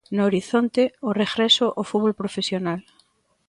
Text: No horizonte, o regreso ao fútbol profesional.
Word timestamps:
No 0.17 0.21
horizonte, 0.29 0.83
o 1.09 1.11
regreso 1.23 1.65
ao 1.71 1.87
fútbol 1.89 2.13
profesional. 2.21 2.79